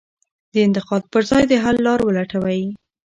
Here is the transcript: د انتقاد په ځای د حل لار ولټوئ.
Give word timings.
د 0.53 0.55
انتقاد 0.67 1.03
په 1.13 1.19
ځای 1.29 1.43
د 1.47 1.53
حل 1.63 1.77
لار 1.85 1.99
ولټوئ. 2.03 2.63